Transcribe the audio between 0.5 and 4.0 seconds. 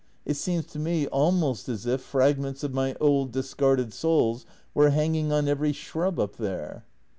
to me almost as if fragments of my old discarded